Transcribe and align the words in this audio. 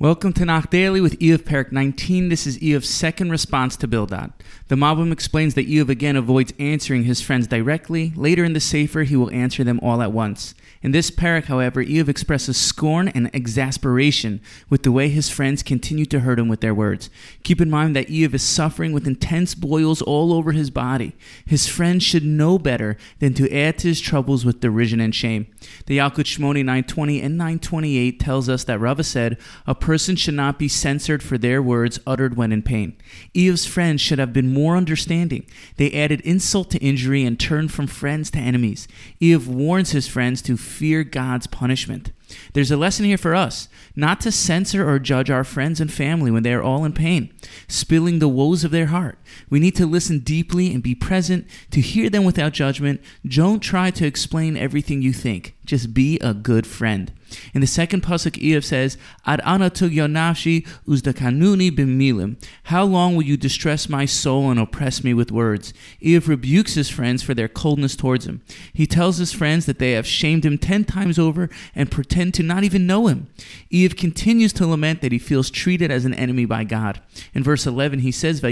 Welcome 0.00 0.32
to 0.32 0.46
Nach 0.46 0.70
Daily 0.70 1.02
with 1.02 1.18
Eov 1.18 1.40
Perek 1.40 1.72
19. 1.72 2.30
This 2.30 2.46
is 2.46 2.58
Eov's 2.60 2.88
second 2.88 3.30
response 3.30 3.76
to 3.76 3.86
Bildad. 3.86 4.32
The 4.68 4.74
Malbim 4.74 5.12
explains 5.12 5.52
that 5.52 5.68
Eov 5.68 5.90
again 5.90 6.16
avoids 6.16 6.54
answering 6.58 7.04
his 7.04 7.20
friends 7.20 7.46
directly. 7.46 8.14
Later 8.16 8.42
in 8.42 8.54
the 8.54 8.60
Sefer, 8.60 9.02
he 9.02 9.14
will 9.14 9.30
answer 9.30 9.62
them 9.62 9.78
all 9.82 10.00
at 10.00 10.10
once. 10.10 10.54
In 10.80 10.92
this 10.92 11.10
perek, 11.10 11.44
however, 11.44 11.84
Eov 11.84 12.08
expresses 12.08 12.56
scorn 12.56 13.08
and 13.08 13.28
exasperation 13.34 14.40
with 14.70 14.84
the 14.84 14.92
way 14.92 15.10
his 15.10 15.28
friends 15.28 15.62
continue 15.62 16.06
to 16.06 16.20
hurt 16.20 16.38
him 16.38 16.48
with 16.48 16.62
their 16.62 16.74
words. 16.74 17.10
Keep 17.42 17.60
in 17.60 17.68
mind 17.68 17.94
that 17.94 18.08
Eov 18.08 18.32
is 18.32 18.42
suffering 18.42 18.92
with 18.92 19.06
intense 19.06 19.54
boils 19.54 20.00
all 20.00 20.32
over 20.32 20.52
his 20.52 20.70
body. 20.70 21.14
His 21.44 21.66
friends 21.66 22.04
should 22.04 22.24
know 22.24 22.58
better 22.58 22.96
than 23.18 23.34
to 23.34 23.54
add 23.54 23.76
to 23.80 23.88
his 23.88 24.00
troubles 24.00 24.46
with 24.46 24.60
derision 24.60 25.00
and 25.00 25.14
shame. 25.14 25.46
The 25.84 25.98
Yalkut 25.98 26.24
Shimoni 26.24 26.64
920 26.64 27.20
and 27.20 27.36
928 27.36 28.18
tells 28.18 28.48
us 28.48 28.64
that 28.64 28.78
Rava 28.78 29.04
said, 29.04 29.36
a 29.66 29.74
person 29.90 30.14
should 30.14 30.34
not 30.34 30.56
be 30.56 30.68
censored 30.68 31.20
for 31.20 31.36
their 31.36 31.60
words 31.60 31.98
uttered 32.06 32.36
when 32.36 32.52
in 32.52 32.62
pain. 32.62 32.96
Eov's 33.34 33.66
friends 33.66 34.00
should 34.00 34.20
have 34.20 34.32
been 34.32 34.54
more 34.54 34.76
understanding. 34.76 35.44
They 35.78 35.90
added 35.90 36.20
insult 36.20 36.70
to 36.70 36.78
injury 36.78 37.24
and 37.24 37.40
turned 37.40 37.72
from 37.72 37.88
friends 37.88 38.30
to 38.30 38.38
enemies. 38.38 38.86
Eov 39.20 39.48
warns 39.48 39.90
his 39.90 40.06
friends 40.06 40.42
to 40.42 40.56
fear 40.56 41.02
God's 41.02 41.48
punishment. 41.48 42.12
There's 42.52 42.70
a 42.70 42.76
lesson 42.76 43.04
here 43.04 43.18
for 43.18 43.34
us 43.34 43.68
not 43.96 44.20
to 44.20 44.32
censor 44.32 44.88
or 44.88 44.98
judge 44.98 45.30
our 45.30 45.44
friends 45.44 45.80
and 45.80 45.92
family 45.92 46.30
when 46.30 46.42
they 46.42 46.54
are 46.54 46.62
all 46.62 46.84
in 46.84 46.92
pain, 46.92 47.32
spilling 47.68 48.18
the 48.18 48.28
woes 48.28 48.64
of 48.64 48.70
their 48.70 48.86
heart. 48.86 49.18
We 49.48 49.60
need 49.60 49.74
to 49.76 49.86
listen 49.86 50.20
deeply 50.20 50.72
and 50.72 50.82
be 50.82 50.94
present 50.94 51.46
to 51.70 51.80
hear 51.80 52.08
them 52.08 52.24
without 52.24 52.52
judgment. 52.52 53.00
Don't 53.26 53.60
try 53.60 53.90
to 53.90 54.06
explain 54.06 54.56
everything 54.56 55.02
you 55.02 55.12
think. 55.12 55.54
Just 55.64 55.94
be 55.94 56.18
a 56.20 56.34
good 56.34 56.66
friend. 56.66 57.12
In 57.54 57.60
the 57.60 57.66
second 57.66 58.02
pasuk, 58.02 58.42
Eov 58.42 58.64
says, 58.64 58.96
"Ad 59.24 59.40
ana 59.44 59.70
nafshi 59.70 60.66
uzdakanuni 60.88 61.70
b'milim." 61.70 62.36
How 62.64 62.84
long 62.84 63.14
will 63.14 63.22
you 63.22 63.36
distress 63.36 63.88
my 63.88 64.04
soul 64.04 64.50
and 64.50 64.58
oppress 64.58 65.04
me 65.04 65.14
with 65.14 65.30
words? 65.30 65.72
Eov 66.02 66.26
rebukes 66.26 66.74
his 66.74 66.88
friends 66.88 67.22
for 67.22 67.34
their 67.34 67.46
coldness 67.46 67.94
towards 67.94 68.26
him. 68.26 68.40
He 68.72 68.84
tells 68.84 69.18
his 69.18 69.32
friends 69.32 69.66
that 69.66 69.78
they 69.78 69.92
have 69.92 70.08
shamed 70.08 70.44
him 70.44 70.58
ten 70.58 70.84
times 70.84 71.20
over 71.20 71.48
and 71.74 71.88
pretend 71.88 72.19
pretend 72.20 72.34
to 72.34 72.42
not 72.42 72.64
even 72.64 72.86
know 72.86 73.06
him. 73.06 73.28
Eov 73.72 73.96
continues 73.96 74.52
to 74.52 74.66
lament 74.66 75.00
that 75.00 75.10
he 75.10 75.18
feels 75.18 75.48
treated 75.50 75.90
as 75.90 76.04
an 76.04 76.12
enemy 76.12 76.44
by 76.44 76.64
God. 76.64 77.00
In 77.32 77.42
verse 77.42 77.66
11, 77.66 78.00
he 78.00 78.12
says. 78.12 78.42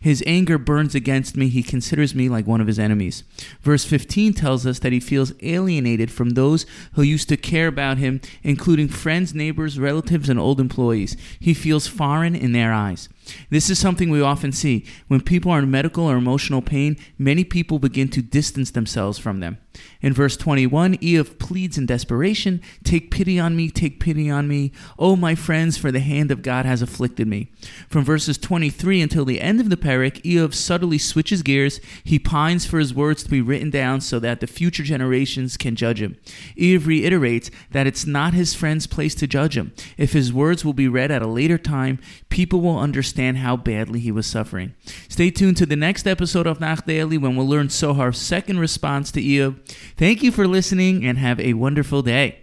His 0.00 0.24
anger 0.26 0.58
burns 0.58 0.94
against 0.96 1.36
me. 1.36 1.48
He 1.48 1.62
considers 1.62 2.14
me 2.16 2.28
like 2.28 2.46
one 2.48 2.60
of 2.60 2.66
his 2.66 2.78
enemies. 2.80 3.22
Verse 3.60 3.84
15 3.84 4.32
tells 4.32 4.66
us 4.66 4.80
that 4.80 4.92
he 4.92 4.98
feels 4.98 5.32
alienated 5.42 6.10
from 6.10 6.30
those 6.30 6.66
who 6.94 7.02
used 7.02 7.28
to 7.28 7.36
care 7.36 7.68
about 7.68 7.98
him, 7.98 8.20
including 8.42 8.88
friends, 8.88 9.32
neighbors, 9.32 9.78
relatives, 9.78 10.28
and 10.28 10.40
old 10.40 10.58
employees. 10.58 11.16
He 11.38 11.54
feels 11.54 11.86
foreign 11.86 12.34
in 12.34 12.50
their 12.50 12.72
eyes. 12.72 13.08
This 13.50 13.70
is 13.70 13.78
something 13.78 14.10
we 14.10 14.20
often 14.20 14.52
see. 14.52 14.84
When 15.08 15.20
people 15.20 15.50
are 15.50 15.60
in 15.60 15.70
medical 15.70 16.04
or 16.04 16.16
emotional 16.16 16.62
pain, 16.62 16.96
many 17.18 17.44
people 17.44 17.78
begin 17.78 18.08
to 18.08 18.22
distance 18.22 18.70
themselves 18.70 19.18
from 19.18 19.40
them. 19.40 19.58
In 20.00 20.12
verse 20.12 20.36
21, 20.36 20.98
Eov 20.98 21.38
pleads 21.38 21.78
in 21.78 21.86
desperation, 21.86 22.60
Take 22.84 23.10
pity 23.10 23.38
on 23.38 23.56
me, 23.56 23.70
take 23.70 24.00
pity 24.00 24.28
on 24.28 24.48
me. 24.48 24.72
Oh, 24.98 25.16
my 25.16 25.34
friends, 25.34 25.78
for 25.78 25.90
the 25.90 26.00
hand 26.00 26.30
of 26.30 26.42
God 26.42 26.66
has 26.66 26.82
afflicted 26.82 27.26
me. 27.26 27.50
From 27.88 28.04
verses 28.04 28.36
23 28.36 29.00
until 29.00 29.24
the 29.24 29.40
end 29.40 29.60
of 29.60 29.70
the 29.70 29.76
perek, 29.76 30.20
Eov 30.22 30.54
subtly 30.54 30.98
switches 30.98 31.42
gears. 31.42 31.80
He 32.04 32.18
pines 32.18 32.66
for 32.66 32.78
his 32.78 32.92
words 32.92 33.22
to 33.22 33.30
be 33.30 33.40
written 33.40 33.70
down 33.70 34.00
so 34.00 34.18
that 34.18 34.40
the 34.40 34.46
future 34.46 34.82
generations 34.82 35.56
can 35.56 35.76
judge 35.76 36.02
him. 36.02 36.16
Eov 36.56 36.86
reiterates 36.86 37.50
that 37.70 37.86
it's 37.86 38.06
not 38.06 38.34
his 38.34 38.54
friend's 38.54 38.86
place 38.86 39.14
to 39.14 39.26
judge 39.26 39.56
him. 39.56 39.72
If 39.96 40.12
his 40.12 40.32
words 40.32 40.64
will 40.64 40.74
be 40.74 40.88
read 40.88 41.10
at 41.10 41.22
a 41.22 41.26
later 41.26 41.58
time, 41.58 41.98
people 42.28 42.60
will 42.60 42.78
understand 42.78 43.21
understand 43.22 43.38
how 43.38 43.56
badly 43.56 44.00
he 44.00 44.10
was 44.10 44.26
suffering. 44.26 44.74
Stay 45.08 45.30
tuned 45.30 45.56
to 45.58 45.66
the 45.66 45.76
next 45.76 46.06
episode 46.06 46.46
of 46.46 46.60
Nach 46.60 46.84
Daily 46.84 47.18
when 47.18 47.36
we'll 47.36 47.48
learn 47.48 47.68
Tzofar's 47.68 48.18
second 48.18 48.58
response 48.58 49.12
to 49.12 49.22
Eov. 49.22 49.58
Thank 49.96 50.22
you 50.22 50.32
for 50.32 50.46
listening 50.46 51.04
and 51.04 51.18
have 51.18 51.38
a 51.40 51.54
wonderful 51.54 52.02
day. 52.02 52.41